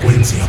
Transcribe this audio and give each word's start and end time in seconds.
Frecuencia. 0.00 0.48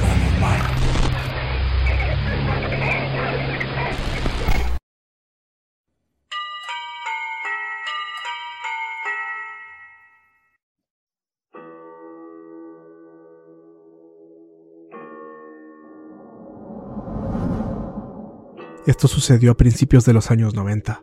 Esto 18.87 19.07
sucedió 19.07 19.51
a 19.51 19.57
principios 19.57 20.05
de 20.05 20.13
los 20.13 20.31
años 20.31 20.55
90. 20.55 21.01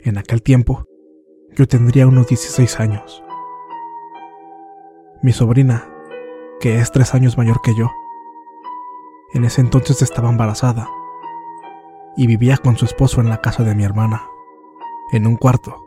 En 0.00 0.16
aquel 0.16 0.42
tiempo, 0.42 0.84
yo 1.54 1.68
tendría 1.68 2.06
unos 2.06 2.28
16 2.28 2.80
años. 2.80 3.22
Mi 5.22 5.32
sobrina, 5.32 5.95
que 6.60 6.78
es 6.78 6.90
tres 6.90 7.14
años 7.14 7.36
mayor 7.36 7.60
que 7.62 7.74
yo, 7.74 7.90
en 9.32 9.44
ese 9.44 9.60
entonces 9.60 10.02
estaba 10.02 10.30
embarazada 10.30 10.88
y 12.16 12.26
vivía 12.26 12.56
con 12.56 12.76
su 12.76 12.84
esposo 12.84 13.20
en 13.20 13.28
la 13.28 13.40
casa 13.40 13.62
de 13.62 13.74
mi 13.74 13.84
hermana, 13.84 14.22
en 15.12 15.26
un 15.26 15.36
cuarto, 15.36 15.86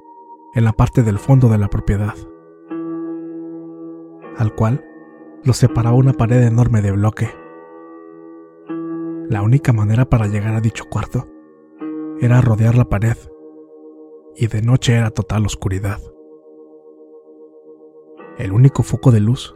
en 0.54 0.64
la 0.64 0.74
parte 0.74 1.04
del 1.04 1.18
fondo 1.18 1.50
de 1.50 1.58
la 1.58 1.70
propiedad, 1.70 2.14
al 4.38 4.54
cual 4.54 4.86
lo 5.44 5.54
separaba 5.54 5.96
una 5.96 6.14
pared 6.14 6.44
enorme 6.44 6.82
de 6.82 6.92
bloque. 6.92 7.30
La 9.28 9.42
única 9.42 9.74
manera 9.74 10.06
para 10.06 10.28
llegar 10.28 10.54
a 10.56 10.62
dicho 10.62 10.86
cuarto 10.90 11.28
era 12.20 12.42
rodear 12.42 12.76
la 12.76 12.86
pared, 12.86 13.18
y 14.36 14.48
de 14.48 14.62
noche 14.62 14.96
era 14.96 15.10
total 15.12 15.46
oscuridad. 15.46 16.00
El 18.38 18.54
único 18.54 18.84
foco 18.84 19.12
de 19.12 19.20
luz 19.20 19.54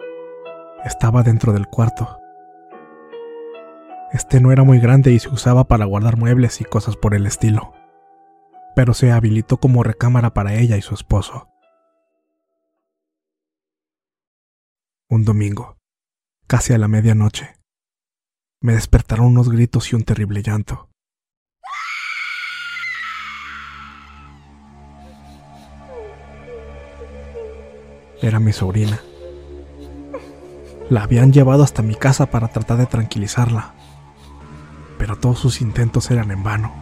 estaba 0.83 1.23
dentro 1.23 1.53
del 1.53 1.67
cuarto. 1.67 2.19
Este 4.11 4.39
no 4.39 4.51
era 4.51 4.63
muy 4.63 4.79
grande 4.79 5.11
y 5.11 5.19
se 5.19 5.29
usaba 5.29 5.63
para 5.63 5.85
guardar 5.85 6.17
muebles 6.17 6.61
y 6.61 6.65
cosas 6.65 6.95
por 6.95 7.15
el 7.15 7.25
estilo, 7.25 7.73
pero 8.75 8.93
se 8.93 9.11
habilitó 9.11 9.57
como 9.57 9.83
recámara 9.83 10.33
para 10.33 10.53
ella 10.53 10.77
y 10.77 10.81
su 10.81 10.93
esposo. 10.93 11.49
Un 15.09 15.25
domingo, 15.25 15.77
casi 16.47 16.73
a 16.73 16.77
la 16.77 16.87
medianoche, 16.87 17.55
me 18.61 18.73
despertaron 18.73 19.27
unos 19.27 19.49
gritos 19.49 19.91
y 19.91 19.95
un 19.95 20.03
terrible 20.03 20.41
llanto. 20.41 20.89
Era 28.21 28.39
mi 28.39 28.53
sobrina. 28.53 29.01
La 30.89 31.03
habían 31.03 31.31
llevado 31.31 31.63
hasta 31.63 31.81
mi 31.81 31.95
casa 31.95 32.27
para 32.27 32.49
tratar 32.49 32.77
de 32.77 32.85
tranquilizarla, 32.85 33.73
pero 34.97 35.17
todos 35.17 35.39
sus 35.39 35.61
intentos 35.61 36.11
eran 36.11 36.31
en 36.31 36.43
vano. 36.43 36.73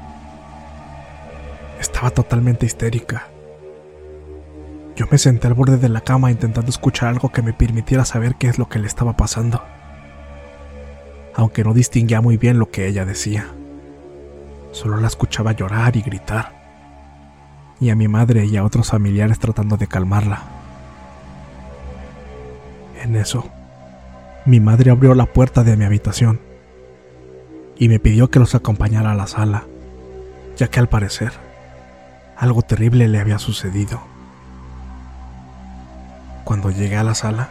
Estaba 1.80 2.12
totalmente 2.12 2.66
histérica. 2.66 3.28
Yo 4.96 5.06
me 5.10 5.18
senté 5.18 5.48
al 5.48 5.54
borde 5.54 5.78
de 5.78 5.90
la 5.90 6.02
cama 6.02 6.32
intentando 6.32 6.70
escuchar 6.70 7.10
algo 7.10 7.32
que 7.32 7.42
me 7.42 7.54
permitiera 7.54 8.06
saber 8.06 8.36
qué 8.36 8.48
es 8.48 8.60
lo 8.60 8.68
que 8.68 8.80
le 8.80 8.88
estaba 8.88 9.16
pasando 9.16 9.62
aunque 11.36 11.64
no 11.64 11.74
distinguía 11.74 12.22
muy 12.22 12.38
bien 12.38 12.60
lo 12.60 12.70
que 12.70 12.88
ella 12.88 13.06
decía. 13.06 13.48
Solo 14.72 14.98
la 14.98 15.08
escuchaba 15.08 15.52
llorar 15.54 15.96
y 15.96 16.02
gritar, 16.02 16.54
y 17.80 17.90
a 17.90 17.96
mi 17.96 18.08
madre 18.08 18.46
y 18.46 18.58
a 18.58 18.64
otros 18.64 18.90
familiares 18.90 19.40
tratando 19.40 19.78
de 19.78 19.88
calmarla. 19.88 20.44
En 23.02 23.16
eso, 23.16 23.50
mi 24.46 24.60
madre 24.60 24.92
abrió 24.92 25.14
la 25.14 25.26
puerta 25.26 25.64
de 25.64 25.78
mi 25.78 25.86
habitación 25.86 26.40
y 27.78 27.90
me 27.90 28.00
pidió 28.00 28.30
que 28.30 28.40
los 28.40 28.56
acompañara 28.56 29.12
a 29.12 29.16
la 29.16 29.28
sala, 29.28 29.66
ya 30.58 30.68
que 30.68 30.80
al 30.80 30.90
parecer 30.90 31.32
algo 32.38 32.62
terrible 32.62 33.08
le 33.08 33.20
había 33.20 33.40
sucedido. 33.40 34.02
Cuando 36.44 36.72
llegué 36.72 36.98
a 36.98 37.04
la 37.04 37.16
sala, 37.16 37.50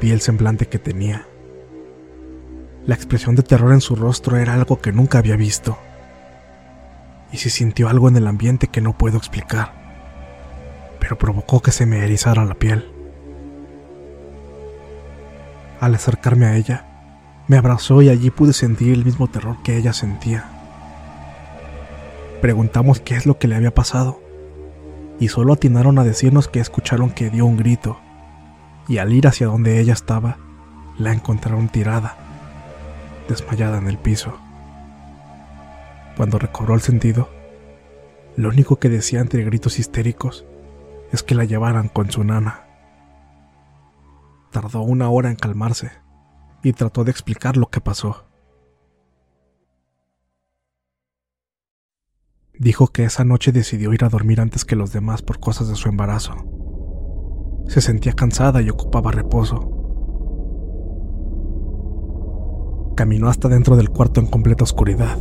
vi 0.00 0.10
el 0.10 0.20
semblante 0.20 0.66
que 0.66 0.78
tenía 0.78 1.26
la 2.86 2.94
expresión 2.94 3.36
de 3.36 3.42
terror 3.42 3.72
en 3.72 3.80
su 3.80 3.94
rostro 3.94 4.38
era 4.38 4.54
algo 4.54 4.80
que 4.80 4.92
nunca 4.92 5.18
había 5.18 5.36
visto. 5.36 5.78
Y 7.30 7.36
se 7.36 7.50
sintió 7.50 7.88
algo 7.88 8.08
en 8.08 8.16
el 8.16 8.26
ambiente 8.26 8.68
que 8.68 8.80
no 8.80 8.96
puedo 8.96 9.18
explicar, 9.18 9.72
pero 10.98 11.18
provocó 11.18 11.60
que 11.60 11.72
se 11.72 11.86
me 11.86 12.02
erizara 12.04 12.44
la 12.44 12.54
piel. 12.54 12.90
Al 15.80 15.94
acercarme 15.94 16.46
a 16.46 16.56
ella, 16.56 16.84
me 17.48 17.56
abrazó 17.56 18.02
y 18.02 18.08
allí 18.08 18.30
pude 18.30 18.52
sentir 18.52 18.92
el 18.92 19.04
mismo 19.04 19.28
terror 19.28 19.56
que 19.64 19.76
ella 19.76 19.92
sentía. 19.92 20.44
Preguntamos 22.40 23.00
qué 23.00 23.16
es 23.16 23.26
lo 23.26 23.38
que 23.38 23.48
le 23.48 23.56
había 23.56 23.74
pasado, 23.74 24.20
y 25.18 25.28
solo 25.28 25.54
atinaron 25.54 25.98
a 25.98 26.04
decirnos 26.04 26.48
que 26.48 26.60
escucharon 26.60 27.10
que 27.10 27.30
dio 27.30 27.46
un 27.46 27.56
grito, 27.56 27.98
y 28.88 28.98
al 28.98 29.12
ir 29.12 29.26
hacia 29.26 29.46
donde 29.46 29.80
ella 29.80 29.94
estaba, 29.94 30.36
la 30.98 31.12
encontraron 31.12 31.68
tirada 31.68 32.16
desmayada 33.30 33.78
en 33.78 33.86
el 33.86 33.96
piso. 33.96 34.38
Cuando 36.16 36.38
recobró 36.38 36.74
el 36.74 36.80
sentido, 36.80 37.30
lo 38.36 38.48
único 38.48 38.78
que 38.78 38.88
decía 38.88 39.20
entre 39.20 39.44
gritos 39.44 39.78
histéricos 39.78 40.44
es 41.12 41.22
que 41.22 41.34
la 41.34 41.44
llevaran 41.44 41.88
con 41.88 42.10
su 42.10 42.24
nana. 42.24 42.64
Tardó 44.50 44.82
una 44.82 45.10
hora 45.10 45.30
en 45.30 45.36
calmarse 45.36 45.92
y 46.62 46.72
trató 46.72 47.04
de 47.04 47.10
explicar 47.10 47.56
lo 47.56 47.66
que 47.66 47.80
pasó. 47.80 48.26
Dijo 52.58 52.88
que 52.88 53.04
esa 53.04 53.24
noche 53.24 53.52
decidió 53.52 53.92
ir 53.94 54.04
a 54.04 54.08
dormir 54.08 54.40
antes 54.40 54.64
que 54.64 54.76
los 54.76 54.92
demás 54.92 55.22
por 55.22 55.40
cosas 55.40 55.68
de 55.68 55.76
su 55.76 55.88
embarazo. 55.88 56.34
Se 57.68 57.80
sentía 57.80 58.12
cansada 58.12 58.60
y 58.60 58.68
ocupaba 58.68 59.12
reposo. 59.12 59.80
caminó 63.00 63.30
hasta 63.30 63.48
dentro 63.48 63.76
del 63.76 63.88
cuarto 63.88 64.20
en 64.20 64.26
completa 64.26 64.62
oscuridad 64.62 65.16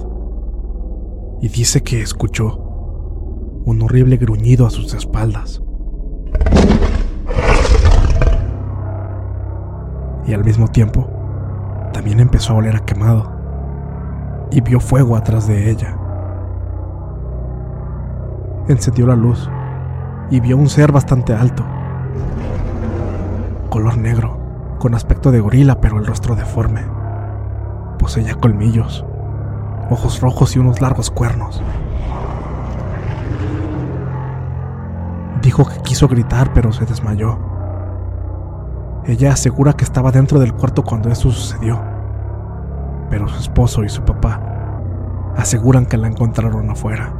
y 1.42 1.48
dice 1.48 1.82
que 1.82 2.02
escuchó 2.02 2.58
un 3.64 3.82
horrible 3.82 4.18
gruñido 4.18 4.68
a 4.68 4.70
sus 4.70 4.94
espaldas. 4.94 5.62
Y 10.26 10.34
al 10.34 10.44
mismo 10.44 10.68
tiempo, 10.68 11.10
también 11.94 12.20
empezó 12.20 12.54
a 12.54 12.58
oler 12.58 12.76
a 12.76 12.86
quemado 12.86 13.32
y 14.52 14.62
vio 14.62 14.80
fuego 14.80 15.16
atrás 15.16 15.48
de 15.48 15.70
ella. 15.70 15.96
Encendió 18.68 19.08
la 19.08 19.16
luz 19.16 19.50
y 20.30 20.40
vio 20.40 20.58
un 20.58 20.70
ser 20.70 20.92
bastante 20.92 21.34
alto, 21.34 21.64
color 23.70 23.98
negro, 23.98 24.38
con 24.78 24.94
aspecto 24.94 25.32
de 25.32 25.40
gorila 25.40 25.82
pero 25.82 25.98
el 25.98 26.06
rostro 26.06 26.36
deforme. 26.36 26.84
Poseía 27.98 28.36
colmillos, 28.36 29.06
ojos 29.90 30.22
rojos 30.22 30.56
y 30.56 30.60
unos 30.60 30.82
largos 30.82 31.10
cuernos. 31.10 31.62
Dijo 35.42 35.66
que 35.68 35.82
quiso 35.82 36.08
gritar 36.08 36.54
pero 36.54 36.72
se 36.72 36.86
desmayó. 36.86 37.49
Ella 39.10 39.34
asegura 39.34 39.74
que 39.74 39.84
estaba 39.84 40.12
dentro 40.12 40.40
del 40.40 40.54
cuarto 40.54 40.84
cuando 40.84 41.10
eso 41.10 41.32
sucedió, 41.32 41.82
pero 43.10 43.28
su 43.28 43.40
esposo 43.40 43.84
y 43.84 43.90
su 43.90 44.04
papá 44.04 44.40
aseguran 45.36 45.88
que 45.88 45.98
la 45.98 46.08
encontraron 46.08 46.70
afuera, 46.70 47.12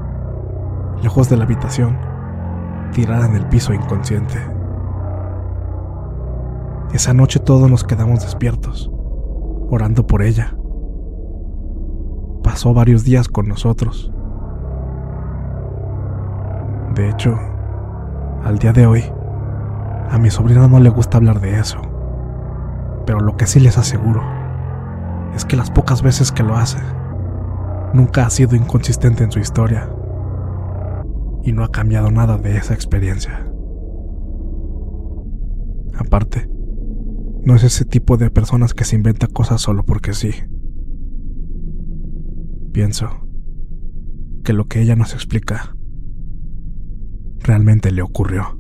lejos 1.02 1.30
de 1.30 1.38
la 1.38 1.46
habitación, 1.46 1.98
tirada 2.92 3.26
en 3.26 3.36
el 3.36 3.48
piso 3.48 3.74
inconsciente. 3.74 4.38
Esa 6.94 7.16
noche 7.16 7.40
todos 7.40 7.68
nos 7.72 7.84
quedamos 7.84 8.22
despiertos, 8.22 8.92
orando 9.72 10.06
por 10.06 10.22
ella. 10.22 10.56
Pasó 12.44 12.72
varios 12.72 13.04
días 13.04 13.28
con 13.28 13.48
nosotros. 13.48 14.12
De 16.94 17.10
hecho, 17.10 17.36
al 18.44 18.60
día 18.60 18.74
de 18.74 18.86
hoy, 18.86 19.12
a 20.10 20.18
mi 20.18 20.32
sobrina 20.32 20.68
no 20.68 20.80
le 20.80 20.90
gusta 20.90 21.18
hablar 21.18 21.40
de 21.40 21.60
eso. 21.60 21.82
Pero 23.06 23.20
lo 23.20 23.38
que 23.38 23.48
sí 23.48 23.60
les 23.60 23.78
aseguro 23.78 24.22
es 25.36 25.46
que 25.46 25.56
las 25.56 25.72
pocas 25.72 26.02
veces 26.02 26.32
que 26.32 26.44
lo 26.44 26.56
hace, 26.56 26.80
nunca 27.94 28.26
ha 28.26 28.30
sido 28.30 28.56
inconsistente 28.56 29.24
en 29.24 29.32
su 29.32 29.40
historia 29.40 29.90
y 31.44 31.52
no 31.54 31.64
ha 31.64 31.72
cambiado 31.72 32.12
nada 32.12 32.38
de 32.38 32.58
esa 32.58 32.74
experiencia. 32.74 33.46
Aparte, 35.98 36.50
no 37.44 37.56
es 37.56 37.64
ese 37.64 37.86
tipo 37.86 38.18
de 38.18 38.30
personas 38.30 38.74
que 38.74 38.84
se 38.84 38.96
inventa 38.96 39.28
cosas 39.28 39.62
solo 39.62 39.84
porque 39.84 40.14
sí. 40.14 40.32
Pienso 42.72 43.10
que 44.44 44.54
lo 44.54 44.66
que 44.66 44.82
ella 44.82 44.96
nos 44.96 45.14
explica 45.14 45.76
realmente 47.40 47.92
le 47.92 48.02
ocurrió. 48.02 48.59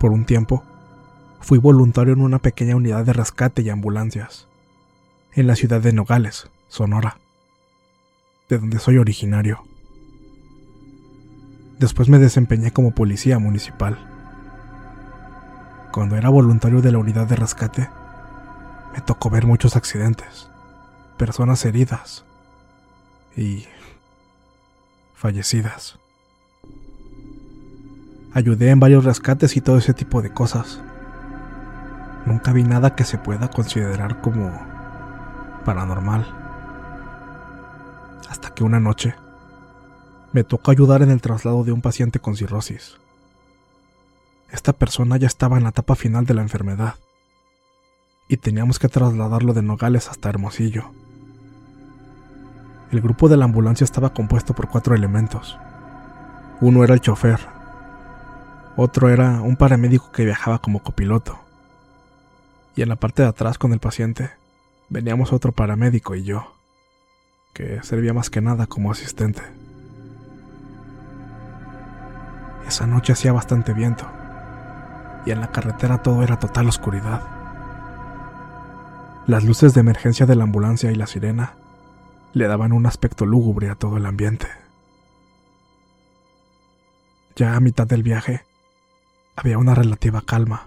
Por 0.00 0.12
un 0.12 0.24
tiempo, 0.24 0.64
fui 1.40 1.58
voluntario 1.58 2.14
en 2.14 2.22
una 2.22 2.38
pequeña 2.38 2.74
unidad 2.74 3.04
de 3.04 3.12
rescate 3.12 3.60
y 3.60 3.68
ambulancias, 3.68 4.48
en 5.34 5.46
la 5.46 5.56
ciudad 5.56 5.82
de 5.82 5.92
Nogales, 5.92 6.48
Sonora, 6.68 7.18
de 8.48 8.58
donde 8.58 8.78
soy 8.78 8.96
originario. 8.96 9.62
Después 11.78 12.08
me 12.08 12.18
desempeñé 12.18 12.70
como 12.72 12.94
policía 12.94 13.38
municipal. 13.38 13.98
Cuando 15.92 16.16
era 16.16 16.30
voluntario 16.30 16.80
de 16.80 16.92
la 16.92 16.98
unidad 16.98 17.26
de 17.26 17.36
rescate, 17.36 17.90
me 18.94 19.02
tocó 19.02 19.28
ver 19.28 19.44
muchos 19.44 19.76
accidentes, 19.76 20.48
personas 21.18 21.62
heridas 21.66 22.24
y 23.36 23.66
fallecidas. 25.14 25.99
Ayudé 28.32 28.70
en 28.70 28.78
varios 28.78 29.04
rescates 29.04 29.56
y 29.56 29.60
todo 29.60 29.78
ese 29.78 29.92
tipo 29.92 30.22
de 30.22 30.30
cosas. 30.30 30.80
Nunca 32.26 32.52
vi 32.52 32.62
nada 32.62 32.94
que 32.94 33.04
se 33.04 33.18
pueda 33.18 33.48
considerar 33.48 34.20
como 34.20 34.52
paranormal. 35.64 36.26
Hasta 38.28 38.54
que 38.54 38.62
una 38.62 38.78
noche 38.78 39.16
me 40.32 40.44
tocó 40.44 40.70
ayudar 40.70 41.02
en 41.02 41.10
el 41.10 41.20
traslado 41.20 41.64
de 41.64 41.72
un 41.72 41.82
paciente 41.82 42.20
con 42.20 42.36
cirrosis. 42.36 42.98
Esta 44.52 44.72
persona 44.72 45.16
ya 45.16 45.26
estaba 45.26 45.56
en 45.56 45.64
la 45.64 45.70
etapa 45.70 45.96
final 45.96 46.24
de 46.24 46.34
la 46.34 46.42
enfermedad 46.42 46.94
y 48.28 48.36
teníamos 48.36 48.78
que 48.78 48.88
trasladarlo 48.88 49.54
de 49.54 49.62
Nogales 49.62 50.08
hasta 50.08 50.28
Hermosillo. 50.28 50.92
El 52.92 53.00
grupo 53.00 53.28
de 53.28 53.36
la 53.36 53.44
ambulancia 53.44 53.84
estaba 53.84 54.14
compuesto 54.14 54.54
por 54.54 54.68
cuatro 54.68 54.94
elementos. 54.94 55.58
Uno 56.60 56.84
era 56.84 56.94
el 56.94 57.00
chofer, 57.00 57.40
otro 58.82 59.10
era 59.10 59.42
un 59.42 59.56
paramédico 59.56 60.10
que 60.10 60.24
viajaba 60.24 60.58
como 60.58 60.82
copiloto. 60.82 61.38
Y 62.74 62.80
en 62.80 62.88
la 62.88 62.96
parte 62.96 63.20
de 63.20 63.28
atrás 63.28 63.58
con 63.58 63.74
el 63.74 63.78
paciente 63.78 64.30
veníamos 64.88 65.34
otro 65.34 65.52
paramédico 65.52 66.14
y 66.14 66.24
yo, 66.24 66.54
que 67.52 67.82
servía 67.82 68.14
más 68.14 68.30
que 68.30 68.40
nada 68.40 68.66
como 68.66 68.90
asistente. 68.90 69.42
Esa 72.66 72.86
noche 72.86 73.12
hacía 73.12 73.34
bastante 73.34 73.74
viento 73.74 74.06
y 75.26 75.30
en 75.30 75.42
la 75.42 75.52
carretera 75.52 76.02
todo 76.02 76.22
era 76.22 76.38
total 76.38 76.66
oscuridad. 76.66 77.20
Las 79.26 79.44
luces 79.44 79.74
de 79.74 79.80
emergencia 79.80 80.24
de 80.24 80.36
la 80.36 80.44
ambulancia 80.44 80.90
y 80.90 80.94
la 80.94 81.06
sirena 81.06 81.52
le 82.32 82.48
daban 82.48 82.72
un 82.72 82.86
aspecto 82.86 83.26
lúgubre 83.26 83.68
a 83.68 83.74
todo 83.74 83.98
el 83.98 84.06
ambiente. 84.06 84.46
Ya 87.36 87.56
a 87.56 87.60
mitad 87.60 87.86
del 87.86 88.02
viaje, 88.02 88.44
había 89.36 89.58
una 89.58 89.74
relativa 89.74 90.20
calma. 90.20 90.66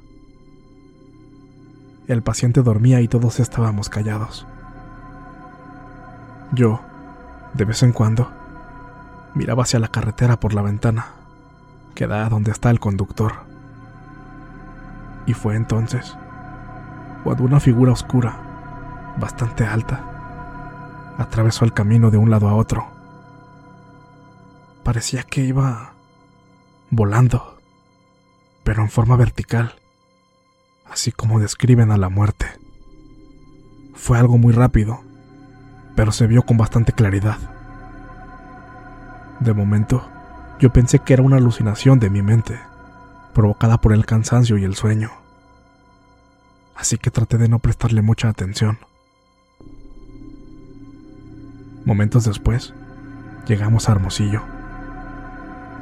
El 2.08 2.22
paciente 2.22 2.62
dormía 2.62 3.02
y 3.02 3.08
todos 3.08 3.40
estábamos 3.40 3.90
callados. 3.90 4.46
Yo, 6.52 6.82
de 7.54 7.66
vez 7.66 7.84
en 7.84 7.94
cuando, 7.94 8.32
miraba 9.36 9.64
hacia 9.64 9.80
la 9.80 9.88
carretera 9.88 10.40
por 10.40 10.54
la 10.54 10.62
ventana, 10.62 11.08
que 11.96 12.08
da 12.08 12.26
a 12.26 12.30
donde 12.30 12.52
está 12.52 12.70
el 12.70 12.80
conductor. 12.80 13.34
Y 15.26 15.34
fue 15.34 15.56
entonces 15.56 16.18
cuando 17.24 17.44
una 17.44 17.60
figura 17.60 17.94
oscura, 17.94 18.36
bastante 19.18 19.66
alta, 19.66 20.04
atravesó 21.18 21.64
el 21.64 21.74
camino 21.74 22.12
de 22.12 22.18
un 22.18 22.30
lado 22.30 22.50
a 22.50 22.56
otro. 22.56 22.88
Parecía 24.84 25.24
que 25.24 25.42
iba 25.42 25.94
volando 26.90 27.53
pero 28.64 28.82
en 28.82 28.90
forma 28.90 29.16
vertical, 29.16 29.76
así 30.90 31.12
como 31.12 31.40
describen 31.40 31.92
a 31.92 31.98
la 31.98 32.10
muerte. 32.10 32.48
Fue 33.94 34.18
algo 34.18 34.38
muy 34.38 34.54
rápido, 34.54 35.02
pero 35.96 36.12
se 36.12 36.28
vio 36.28 36.44
con 36.44 36.58
bastante 36.58 36.94
claridad. 36.94 37.38
De 39.40 39.54
momento, 39.54 40.08
yo 40.60 40.72
pensé 40.72 41.00
que 41.00 41.14
era 41.14 41.24
una 41.24 41.38
alucinación 41.38 42.00
de 42.00 42.10
mi 42.10 42.22
mente, 42.22 42.60
provocada 43.34 43.80
por 43.80 43.94
el 43.94 44.06
cansancio 44.06 44.58
y 44.58 44.64
el 44.64 44.76
sueño. 44.76 45.12
Así 46.76 46.98
que 46.98 47.12
traté 47.12 47.38
de 47.38 47.50
no 47.50 47.60
prestarle 47.60 48.02
mucha 48.02 48.30
atención. 48.30 48.80
Momentos 51.86 52.24
después, 52.24 52.74
llegamos 53.46 53.90
a 53.90 53.92
Hermosillo. 53.92 54.42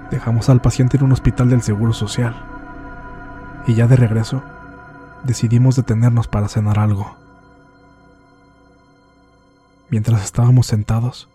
Dejamos 0.09 0.50
al 0.50 0.61
paciente 0.61 0.97
en 0.97 1.03
un 1.03 1.11
hospital 1.11 1.50
del 1.50 1.61
Seguro 1.61 1.93
Social 1.93 2.50
y 3.67 3.75
ya 3.75 3.87
de 3.87 3.95
regreso, 3.95 4.41
decidimos 5.23 5.75
detenernos 5.75 6.27
para 6.27 6.47
cenar 6.47 6.79
algo. 6.79 7.15
Mientras 9.89 10.23
estábamos 10.23 10.67
sentados, 10.67 11.29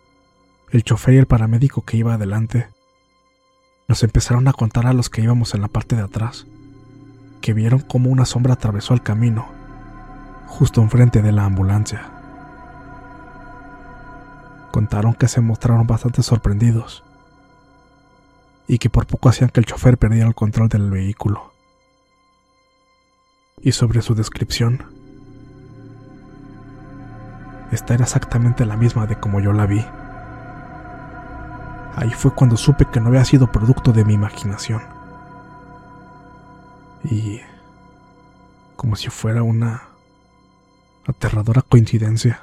el 0.71 0.83
chofer 0.83 1.14
y 1.14 1.18
el 1.18 1.26
paramédico 1.26 1.85
que 1.85 1.97
iba 1.97 2.14
adelante 2.14 2.68
nos 3.88 4.02
empezaron 4.02 4.49
a 4.49 4.52
contar 4.52 4.87
a 4.87 4.92
los 4.92 5.11
que 5.11 5.23
íbamos 5.23 5.54
en 5.54 5.62
la 5.62 5.68
parte 5.68 5.95
de 5.95 6.02
atrás 6.02 6.47
que 7.40 7.52
vieron 7.52 7.80
cómo 7.80 8.11
una 8.11 8.25
sombra 8.25 8.54
atravesó 8.54 8.95
el 8.95 9.02
camino 9.02 9.47
justo 10.47 10.80
enfrente 10.80 11.23
de 11.23 11.33
la 11.33 11.45
ambulancia. 11.45 12.11
Contaron 14.73 15.14
que 15.14 15.28
se 15.28 15.40
mostraron 15.40 15.87
bastante 15.87 16.23
sorprendidos 16.23 17.04
y 18.66 18.78
que 18.78 18.90
por 18.90 19.06
poco 19.06 19.28
hacían 19.28 19.50
que 19.50 19.61
el 19.61 19.66
chofer 19.66 19.97
perdiera 19.97 20.26
el 20.26 20.35
control 20.35 20.68
del 20.68 20.90
vehículo 20.90 21.56
y 23.63 23.73
sobre 23.73 24.03
su 24.03 24.15
descripción, 24.15 24.85
esta 27.73 27.95
era 27.95 28.05
exactamente 28.05 28.65
la 28.65 28.77
misma 28.77 29.07
de 29.07 29.19
como 29.19 29.41
yo 29.41 29.53
la 29.53 29.67
vi. 29.67 29.85
Ahí 31.97 32.11
fue 32.11 32.35
cuando 32.35 32.57
supe 32.57 32.85
que 32.87 33.01
no 33.01 33.09
había 33.09 33.25
sido 33.25 33.51
producto 33.51 33.93
de 33.93 34.05
mi 34.05 34.15
imaginación. 34.15 34.83
Y 37.05 37.41
como 38.77 38.97
si 38.97 39.09
fuera 39.09 39.43
una 39.43 39.83
aterradora 41.07 41.63
coincidencia. 41.63 42.43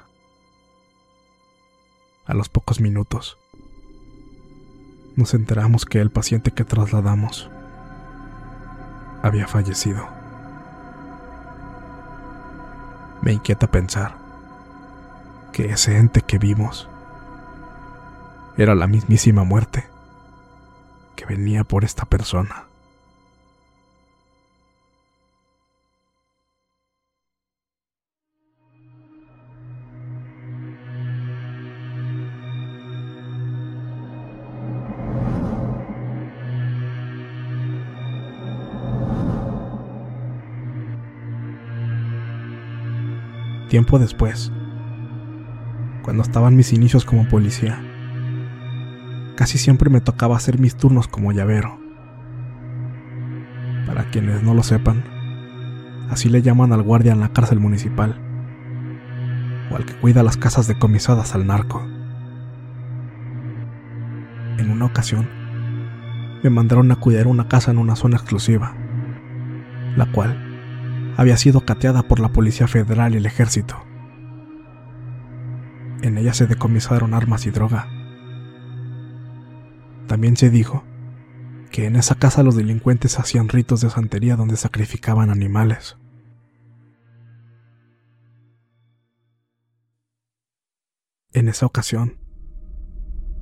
A 2.25 2.33
los 2.33 2.49
pocos 2.49 2.79
minutos, 2.79 3.37
nos 5.15 5.33
enteramos 5.33 5.85
que 5.85 5.99
el 5.99 6.09
paciente 6.09 6.51
que 6.51 6.63
trasladamos 6.63 7.49
había 9.21 9.47
fallecido. 9.47 10.22
Me 13.23 13.31
inquieta 13.31 13.71
pensar 13.71 14.17
que 15.53 15.71
ese 15.71 15.97
ente 15.97 16.21
que 16.21 16.37
vimos 16.37 16.89
era 18.57 18.75
la 18.75 18.85
mismísima 18.85 19.45
muerte 19.45 19.87
que 21.15 21.25
venía 21.25 21.63
por 21.63 21.85
esta 21.85 22.03
persona. 22.03 22.65
Tiempo 43.73 43.97
después, 43.97 44.51
cuando 46.03 46.21
estaban 46.21 46.55
mis 46.55 46.73
inicios 46.73 47.05
como 47.05 47.27
policía, 47.27 47.81
casi 49.35 49.57
siempre 49.57 49.89
me 49.89 49.99
tocaba 49.99 50.37
hacer 50.37 50.59
mis 50.59 50.75
turnos 50.75 51.07
como 51.07 51.31
llavero. 51.31 51.79
Para 53.87 54.11
quienes 54.11 54.43
no 54.43 54.53
lo 54.53 54.61
sepan, 54.61 55.03
así 56.11 56.29
le 56.29 56.43
llaman 56.43 56.71
al 56.71 56.83
guardia 56.83 57.13
en 57.13 57.19
la 57.19 57.29
cárcel 57.29 57.59
municipal, 57.59 58.21
o 59.71 59.75
al 59.75 59.87
que 59.87 59.95
cuida 59.95 60.21
las 60.21 60.37
casas 60.37 60.67
decomisadas 60.67 61.33
al 61.33 61.47
narco. 61.47 61.81
En 64.59 64.69
una 64.69 64.85
ocasión, 64.85 65.27
me 66.43 66.51
mandaron 66.51 66.91
a 66.91 66.97
cuidar 66.97 67.25
una 67.25 67.47
casa 67.47 67.71
en 67.71 67.79
una 67.79 67.95
zona 67.95 68.17
exclusiva, 68.17 68.75
la 69.97 70.05
cual 70.11 70.52
había 71.17 71.37
sido 71.37 71.61
cateada 71.65 72.03
por 72.03 72.19
la 72.19 72.29
Policía 72.29 72.67
Federal 72.67 73.13
y 73.13 73.17
el 73.17 73.25
Ejército. 73.25 73.83
En 76.01 76.17
ella 76.17 76.33
se 76.33 76.47
decomisaron 76.47 77.13
armas 77.13 77.45
y 77.45 77.51
droga. 77.51 77.87
También 80.07 80.35
se 80.35 80.49
dijo 80.49 80.83
que 81.71 81.85
en 81.85 81.95
esa 81.95 82.15
casa 82.15 82.43
los 82.43 82.55
delincuentes 82.55 83.19
hacían 83.19 83.49
ritos 83.49 83.81
de 83.81 83.89
santería 83.89 84.35
donde 84.35 84.57
sacrificaban 84.57 85.29
animales. 85.29 85.97
En 91.31 91.47
esa 91.49 91.65
ocasión, 91.65 92.17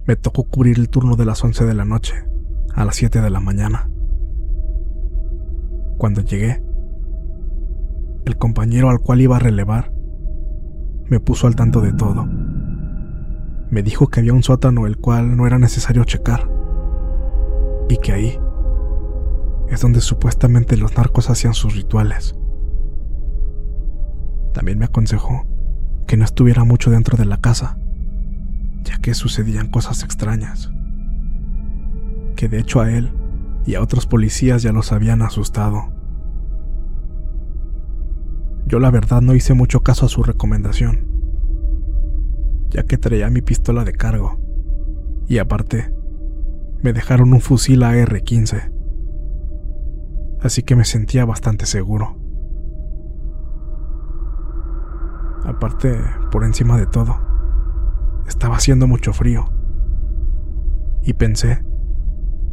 me 0.06 0.16
tocó 0.16 0.44
cubrir 0.46 0.80
el 0.80 0.90
turno 0.90 1.16
de 1.16 1.26
las 1.26 1.44
11 1.44 1.66
de 1.66 1.74
la 1.74 1.84
noche 1.84 2.24
a 2.74 2.86
las 2.86 2.96
7 2.96 3.22
de 3.22 3.30
la 3.30 3.42
mañana. 3.42 3.90
Cuando 5.98 6.22
llegué, 6.22 6.64
el 8.26 8.38
compañero 8.38 8.90
al 8.90 9.00
cual 9.00 9.22
iba 9.22 9.36
a 9.36 9.40
relevar 9.40 9.92
me 11.08 11.20
puso 11.20 11.48
al 11.48 11.56
tanto 11.56 11.82
de 11.82 11.92
todo. 11.92 12.26
Me 13.70 13.84
dijo 13.84 14.08
que 14.08 14.22
había 14.22 14.34
un 14.34 14.44
sótano 14.44 14.88
el 14.88 14.98
cual 14.98 15.36
no 15.36 15.46
era 15.46 15.60
necesario 15.60 16.04
checar 16.06 16.50
y 17.90 17.98
que 17.98 18.14
ahí 18.14 18.40
es 19.70 19.82
donde 19.82 20.02
supuestamente 20.02 20.78
los 20.78 20.96
narcos 20.96 21.30
hacían 21.30 21.54
sus 21.54 21.76
rituales. 21.76 22.36
También 24.54 24.80
me 24.80 24.86
aconsejó 24.86 25.46
que 26.08 26.18
no 26.18 26.26
estuviera 26.26 26.64
mucho 26.64 26.92
dentro 26.92 27.18
de 27.18 27.26
la 27.26 27.38
casa, 27.38 27.78
ya 28.84 28.98
que 28.98 29.14
sucedían 29.14 29.70
cosas 29.70 30.04
extrañas, 30.04 30.72
que 32.36 32.50
de 32.50 32.60
hecho 32.60 32.82
a 32.82 32.92
él 32.92 33.14
y 33.66 33.76
a 33.76 33.82
otros 33.82 34.08
policías 34.08 34.64
ya 34.64 34.74
los 34.74 34.92
habían 34.92 35.22
asustado. 35.22 36.01
Yo 38.72 38.80
la 38.80 38.90
verdad 38.90 39.20
no 39.20 39.36
hice 39.36 39.54
mucho 39.54 39.82
caso 39.82 40.06
a 40.06 40.08
su 40.08 40.24
recomendación, 40.24 41.06
ya 42.70 42.84
que 42.84 42.98
traía 42.98 43.30
mi 43.30 43.42
pistola 43.42 43.84
de 43.84 43.92
cargo, 43.92 44.40
y 45.28 45.40
aparte, 45.40 45.94
me 46.82 46.94
dejaron 46.94 47.34
un 47.34 47.42
fusil 47.42 47.84
AR-15, 47.84 48.72
así 50.40 50.64
que 50.64 50.78
me 50.78 50.86
sentía 50.86 51.26
bastante 51.26 51.66
seguro. 51.66 52.16
Aparte, 55.44 56.00
por 56.32 56.46
encima 56.46 56.78
de 56.78 56.86
todo, 56.86 57.18
estaba 58.26 58.56
haciendo 58.56 58.88
mucho 58.88 59.12
frío, 59.12 59.52
y 61.04 61.12
pensé 61.12 61.62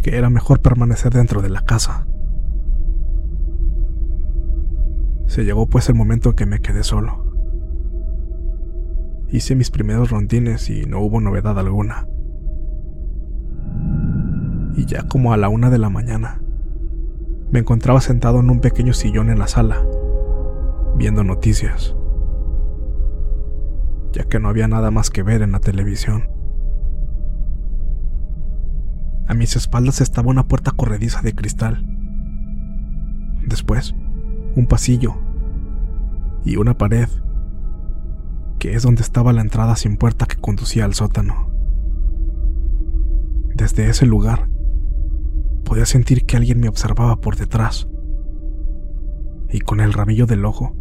que 0.03 0.17
era 0.17 0.31
mejor 0.31 0.63
permanecer 0.63 1.13
dentro 1.13 1.43
de 1.43 1.51
la 1.51 1.61
casa. 1.61 2.08
Se 5.29 5.45
llegó 5.45 5.67
pues 5.67 5.89
el 5.91 5.95
momento 5.95 6.31
en 6.31 6.37
que 6.37 6.47
me 6.47 6.61
quedé 6.61 6.83
solo. 6.83 7.23
Hice 9.29 9.55
mis 9.55 9.71
primeros 9.71 10.11
rondines 10.11 10.71
y 10.71 10.87
no 10.87 11.01
hubo 11.01 11.21
novedad 11.21 11.59
alguna. 11.59 12.09
Y 14.75 14.87
ya 14.87 15.03
como 15.07 15.35
a 15.35 15.37
la 15.37 15.51
una 15.51 15.69
de 15.69 15.77
la 15.77 15.91
mañana, 15.91 16.41
me 17.51 17.59
encontraba 17.59 18.01
sentado 18.01 18.41
en 18.41 18.49
un 18.49 18.61
pequeño 18.61 18.95
sillón 18.95 19.29
en 19.29 19.39
la 19.39 19.49
sala, 19.49 19.85
viendo 20.97 21.23
noticias, 21.25 21.95
ya 24.13 24.25
que 24.25 24.41
no 24.41 24.49
había 24.49 24.67
nada 24.67 24.91
más 24.91 25.11
que 25.11 25.23
ver 25.23 25.43
en 25.43 25.53
la 25.53 25.61
televisión. 25.61 26.31
A 29.27 29.35
mis 29.35 29.57
espaldas 29.57 30.01
estaba 30.01 30.31
una 30.31 30.49
puerta 30.49 30.71
corrediza 30.71 31.21
de 31.21 31.35
cristal. 31.35 31.85
Después, 33.47 33.95
un 34.59 34.67
pasillo 34.67 35.15
y 36.45 36.57
una 36.57 36.77
pared, 36.77 37.09
que 38.59 38.75
es 38.75 38.83
donde 38.83 39.03
estaba 39.03 39.33
la 39.33 39.41
entrada 39.41 39.77
sin 39.77 39.97
puerta 39.97 40.27
que 40.27 40.37
conducía 40.37 40.85
al 40.85 40.95
sótano. 40.95 41.49
Desde 43.55 43.89
ese 43.89 44.05
lugar, 44.05 44.49
podía 45.65 45.87
sentir 45.87 46.27
que 46.27 46.37
alguien 46.37 46.59
me 46.59 46.69
observaba 46.69 47.17
por 47.17 47.37
detrás, 47.37 47.89
y 49.49 49.61
con 49.61 49.81
el 49.81 49.93
rabillo 49.93 50.27
del 50.27 50.45
ojo, 50.45 50.75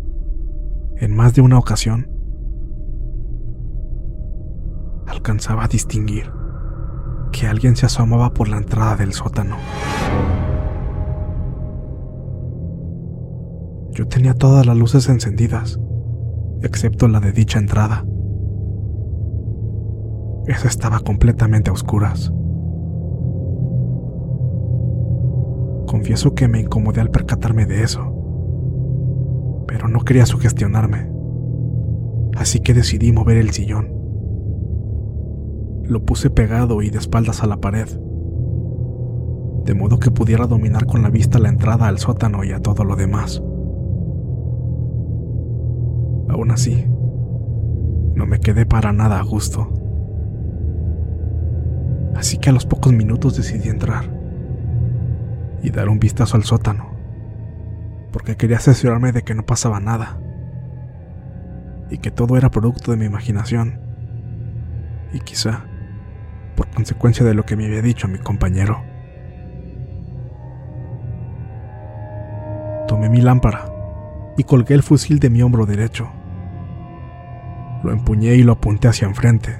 en 0.96 1.15
más 1.15 1.36
de 1.36 1.41
una 1.41 1.60
ocasión, 1.60 2.10
alcanzaba 5.05 5.65
a 5.65 5.67
distinguir 5.67 6.31
que 7.31 7.46
alguien 7.46 7.75
se 7.75 7.86
asomaba 7.86 8.34
por 8.34 8.48
la 8.48 8.57
entrada 8.57 8.96
del 8.96 9.13
sótano. 9.13 9.57
Yo 13.98 14.08
tenía 14.08 14.36
todas 14.36 14.63
las 14.68 14.77
luces 14.77 15.10
encendidas, 15.10 15.80
excepto 16.62 17.08
la 17.08 17.20
de 17.20 17.32
dicha 17.32 17.58
entrada. 17.58 18.06
Esa 20.46 20.68
estaba 20.68 21.00
completamente 21.00 21.72
a 21.72 21.74
oscuras. 21.74 22.32
Confieso 25.88 26.36
que 26.36 26.48
me 26.48 26.60
incomodé 26.60 27.01
al 27.01 27.10
percatarme 27.10 27.66
de 27.66 27.82
eso, 27.82 29.66
pero 29.68 29.88
no 29.88 30.01
quería 30.01 30.27
sugestionarme, 30.27 31.12
así 32.38 32.60
que 32.60 32.75
decidí 32.75 33.12
mover 33.12 33.38
el 33.38 33.50
sillón. 33.50 33.92
Lo 35.86 36.06
puse 36.06 36.30
pegado 36.30 36.84
y 36.84 36.92
de 36.92 37.00
espaldas 37.00 37.42
a 37.42 37.48
la 37.48 37.58
pared, 37.58 37.88
de 39.66 39.74
modo 39.74 39.98
que 39.98 40.12
pudiera 40.12 40.46
dominar 40.46 40.86
con 40.86 41.01
la 41.01 41.10
vista 41.10 41.39
la 41.39 41.50
entrada 41.50 41.88
al 41.88 41.98
sótano 41.98 42.44
y 42.44 42.51
a 42.51 42.60
todo 42.60 42.84
lo 42.84 42.96
demás. 42.96 43.42
Aún 46.38 46.51
así, 46.51 46.86
no 48.13 48.27
me 48.27 48.39
quedé 48.39 48.67
para 48.67 48.94
nada 48.94 49.17
a 49.20 49.24
gusto. 49.24 49.74
Así 52.15 52.38
que 52.38 52.51
a 52.51 52.53
los 52.53 52.67
pocos 52.67 52.94
minutos 52.94 53.36
decidí 53.36 53.70
entrar 53.70 54.06
y 55.63 55.72
dar 55.72 55.89
un 55.89 55.98
vistazo 55.98 56.38
al 56.38 56.44
sótano, 56.44 56.91
porque 58.12 58.38
quería 58.38 58.58
asegurarme 58.58 59.13
de 59.13 59.24
que 59.24 59.34
no 59.34 59.48
pasaba 59.48 59.79
nada 59.79 60.20
y 61.89 61.98
que 61.98 62.12
todo 62.12 62.38
era 62.38 62.51
producto 62.51 62.91
de 62.91 62.98
mi 62.98 63.06
imaginación 63.06 63.82
y 65.13 65.22
quizá 65.22 65.65
por 66.56 66.70
consecuencia 66.70 67.25
de 67.25 67.34
lo 67.34 67.46
que 67.46 67.56
me 67.56 67.65
había 67.65 67.82
dicho 67.82 68.08
mi 68.08 68.20
compañero. 68.20 68.84
Tomé 72.88 73.10
mi 73.10 73.22
lámpara 73.22 73.65
y 74.38 74.44
colgué 74.44 74.75
el 74.75 74.84
fusil 74.84 75.17
de 75.17 75.32
mi 75.32 75.41
hombro 75.41 75.65
derecho. 75.65 76.12
Lo 77.84 77.91
empuñé 77.91 78.36
y 78.36 78.43
lo 78.43 78.53
apunté 78.53 78.88
hacia 78.88 79.07
enfrente. 79.07 79.60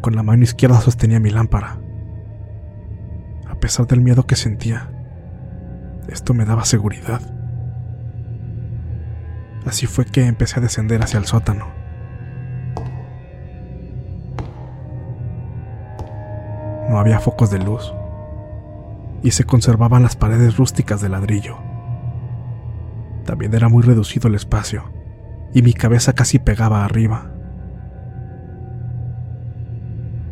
Con 0.00 0.14
la 0.14 0.22
mano 0.22 0.42
izquierda 0.42 0.80
sostenía 0.80 1.20
mi 1.20 1.30
lámpara. 1.30 1.78
A 3.48 3.54
pesar 3.56 3.86
del 3.86 4.00
miedo 4.00 4.26
que 4.26 4.36
sentía, 4.36 4.90
esto 6.08 6.34
me 6.34 6.44
daba 6.44 6.64
seguridad. 6.64 7.20
Así 9.66 9.86
fue 9.86 10.04
que 10.04 10.26
empecé 10.26 10.58
a 10.58 10.62
descender 10.62 11.02
hacia 11.02 11.18
el 11.18 11.26
sótano. 11.26 11.66
No 16.88 16.98
había 16.98 17.20
focos 17.20 17.50
de 17.50 17.58
luz 17.58 17.92
y 19.22 19.30
se 19.30 19.44
conservaban 19.44 20.02
las 20.02 20.16
paredes 20.16 20.56
rústicas 20.56 21.00
de 21.00 21.08
ladrillo. 21.08 21.56
También 23.24 23.54
era 23.54 23.68
muy 23.68 23.82
reducido 23.82 24.28
el 24.28 24.34
espacio 24.34 25.01
y 25.54 25.62
mi 25.62 25.72
cabeza 25.72 26.14
casi 26.14 26.38
pegaba 26.38 26.84
arriba. 26.84 27.30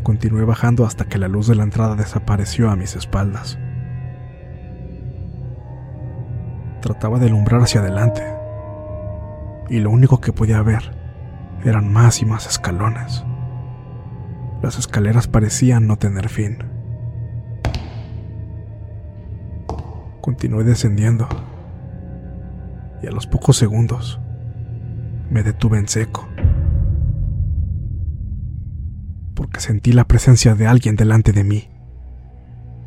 Continué 0.03 0.45
bajando 0.45 0.87
hasta 0.87 1.05
que 1.05 1.19
la 1.19 1.29
luz 1.29 1.47
de 1.47 1.55
la 1.55 1.63
entrada 1.63 1.95
desapareció 1.95 2.71
a 2.71 2.77
mis 2.77 2.97
espaldas. 2.97 3.59
Trataba 6.81 7.19
de 7.19 7.27
alumbrar 7.27 7.61
hacia 7.61 7.81
adelante 7.81 8.23
y 9.69 9.79
lo 9.81 9.91
único 9.91 10.21
que 10.21 10.33
podía 10.33 10.63
ver 10.63 10.97
eran 11.65 11.93
más 11.93 12.23
y 12.23 12.27
más 12.27 12.47
escalones. 12.47 13.25
Las 14.63 14.79
escaleras 14.79 15.29
parecían 15.29 15.87
no 15.87 15.97
tener 15.97 16.29
fin. 16.29 16.59
Continué 20.23 20.65
descendiendo 20.65 21.29
y 23.03 23.07
a 23.07 23.11
los 23.11 23.27
pocos 23.27 23.57
segundos 23.57 24.21
me 25.31 25.43
detuve 25.43 25.79
en 25.79 25.89
seco 25.89 26.29
porque 29.41 29.61
sentí 29.61 29.93
la 29.93 30.05
presencia 30.05 30.55
de 30.55 30.67
alguien 30.67 30.97
delante 30.97 31.33
de 31.33 31.45
mí, 31.45 31.71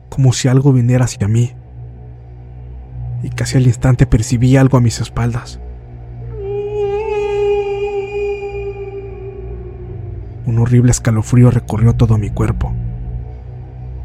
como 0.09 0.33
si 0.33 0.49
algo 0.49 0.71
viniera 0.71 1.05
hacia 1.05 1.27
mí, 1.27 1.51
y 3.23 3.29
casi 3.29 3.57
al 3.57 3.65
instante 3.65 4.05
percibí 4.05 4.55
algo 4.55 4.77
a 4.77 4.81
mis 4.81 5.01
espaldas. 5.01 5.59
Un 10.45 10.59
horrible 10.59 10.91
escalofrío 10.91 11.49
recorrió 11.49 11.95
todo 11.95 12.19
mi 12.19 12.29
cuerpo. 12.29 12.71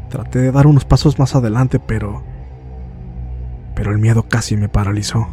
Traté 0.09 0.39
de 0.39 0.51
dar 0.51 0.65
unos 0.65 0.85
pasos 0.85 1.19
más 1.19 1.35
adelante, 1.35 1.79
pero... 1.79 2.23
Pero 3.75 3.91
el 3.91 3.99
miedo 3.99 4.23
casi 4.27 4.57
me 4.57 4.69
paralizó. 4.69 5.27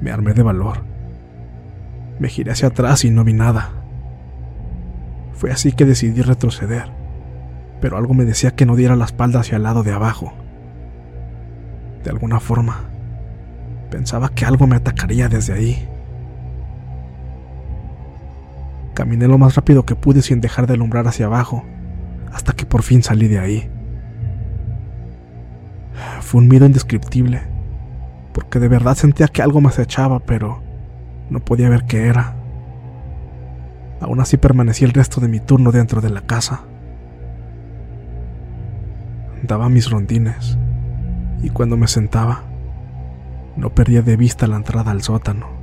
Me 0.00 0.12
armé 0.12 0.32
de 0.32 0.44
valor. 0.44 0.84
Me 2.18 2.28
giré 2.28 2.52
hacia 2.52 2.68
atrás 2.68 3.04
y 3.04 3.10
no 3.10 3.24
vi 3.24 3.32
nada. 3.32 3.70
Fue 5.34 5.52
así 5.52 5.72
que 5.72 5.84
decidí 5.84 6.22
retroceder, 6.22 6.90
pero 7.80 7.96
algo 7.96 8.12
me 8.12 8.24
decía 8.24 8.56
que 8.56 8.66
no 8.66 8.74
diera 8.74 8.96
la 8.96 9.04
espalda 9.04 9.40
hacia 9.40 9.56
el 9.56 9.62
lado 9.62 9.84
de 9.84 9.92
abajo. 9.92 10.32
De 12.02 12.10
alguna 12.10 12.40
forma, 12.40 12.90
pensaba 13.90 14.30
que 14.30 14.44
algo 14.44 14.66
me 14.66 14.76
atacaría 14.76 15.28
desde 15.28 15.52
ahí. 15.52 15.88
Caminé 18.94 19.28
lo 19.28 19.38
más 19.38 19.54
rápido 19.54 19.86
que 19.86 19.94
pude 19.94 20.22
sin 20.22 20.40
dejar 20.40 20.66
de 20.66 20.74
alumbrar 20.74 21.06
hacia 21.06 21.26
abajo, 21.26 21.64
hasta 22.32 22.52
que 22.52 22.66
por 22.66 22.82
fin 22.82 23.04
salí 23.04 23.28
de 23.28 23.38
ahí. 23.38 23.70
Fue 26.20 26.40
un 26.40 26.48
miedo 26.48 26.66
indescriptible, 26.66 27.42
porque 28.32 28.58
de 28.58 28.66
verdad 28.66 28.96
sentía 28.96 29.28
que 29.28 29.40
algo 29.40 29.60
me 29.60 29.68
acechaba, 29.68 30.18
pero 30.18 30.67
no 31.30 31.40
podía 31.40 31.68
ver 31.68 31.84
qué 31.84 32.06
era. 32.06 32.36
Aún 34.00 34.20
así 34.20 34.36
permanecí 34.36 34.84
el 34.84 34.92
resto 34.92 35.20
de 35.20 35.28
mi 35.28 35.40
turno 35.40 35.72
dentro 35.72 36.00
de 36.00 36.10
la 36.10 36.22
casa. 36.22 36.62
Daba 39.42 39.68
mis 39.68 39.90
rondines, 39.90 40.58
y 41.42 41.50
cuando 41.50 41.76
me 41.76 41.86
sentaba, 41.86 42.42
no 43.56 43.74
perdía 43.74 44.02
de 44.02 44.16
vista 44.16 44.46
la 44.46 44.56
entrada 44.56 44.90
al 44.90 45.02
sótano 45.02 45.58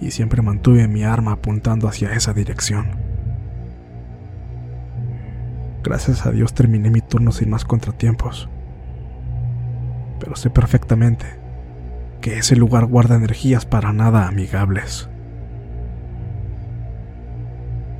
y 0.00 0.10
siempre 0.10 0.42
mantuve 0.42 0.88
mi 0.88 1.04
arma 1.04 1.32
apuntando 1.32 1.86
hacia 1.86 2.12
esa 2.14 2.32
dirección. 2.32 2.88
Gracias 5.82 6.26
a 6.26 6.30
Dios 6.30 6.54
terminé 6.54 6.90
mi 6.90 7.00
turno 7.00 7.32
sin 7.32 7.50
más 7.50 7.64
contratiempos, 7.64 8.48
pero 10.18 10.36
sé 10.36 10.50
perfectamente 10.50 11.39
que 12.20 12.38
ese 12.38 12.56
lugar 12.56 12.86
guarda 12.86 13.16
energías 13.16 13.64
para 13.64 13.92
nada 13.92 14.28
amigables. 14.28 15.08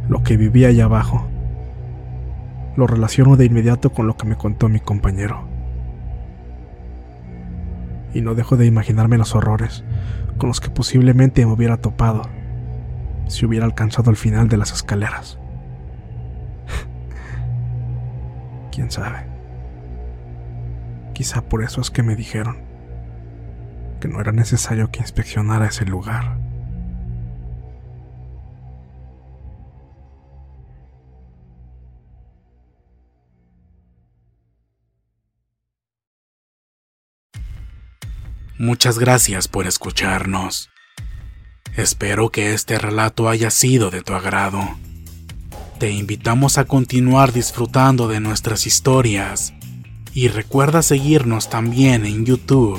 Lo 0.09 0.23
que 0.23 0.37
vivía 0.37 0.69
allá 0.69 0.85
abajo 0.85 1.27
lo 2.77 2.87
relaciono 2.87 3.37
de 3.37 3.47
inmediato 3.47 3.93
con 3.93 4.07
lo 4.07 4.17
que 4.17 4.27
me 4.27 4.37
contó 4.37 4.69
mi 4.69 4.81
compañero. 4.81 5.49
Y 8.13 8.21
no 8.21 8.35
dejo 8.35 8.57
de 8.57 8.67
imaginarme 8.67 9.19
los 9.19 9.35
horrores 9.35 9.85
con 10.39 10.49
los 10.49 10.61
que 10.61 10.71
posiblemente 10.71 11.45
me 11.45 11.53
hubiera 11.53 11.77
topado 11.77 12.23
si 13.29 13.47
hubiera 13.47 13.67
alcanzado 13.67 14.11
el 14.11 14.17
final 14.17 14.49
de 14.49 14.57
las 14.57 14.73
escaleras. 14.73 15.39
¿Quién 18.73 18.91
sabe? 18.91 19.27
Quizá 21.13 21.43
por 21.43 21.63
eso 21.63 21.81
es 21.81 21.91
que 21.91 22.03
me 22.03 22.17
dijeron 22.17 22.70
que 24.01 24.09
no 24.09 24.21
era 24.21 24.33
necesario 24.33 24.91
que 24.91 25.01
inspeccionara 25.01 25.67
ese 25.67 25.85
lugar. 25.85 26.39
Muchas 38.59 38.99
gracias 38.99 39.49
por 39.49 39.67
escucharnos. 39.67 40.69
Espero 41.77 42.29
que 42.29 42.53
este 42.53 42.79
relato 42.79 43.29
haya 43.29 43.51
sido 43.51 43.91
de 43.91 44.03
tu 44.03 44.13
agrado. 44.13 44.61
Te 45.79 45.91
invitamos 45.91 46.59
a 46.59 46.67
continuar 46.67 47.33
disfrutando 47.33 48.07
de 48.07 48.21
nuestras 48.21 48.67
historias 48.67 49.55
y 50.13 50.29
recuerda 50.29 50.83
seguirnos 50.83 51.49
también 51.49 52.05
en 52.05 52.27
YouTube 52.27 52.79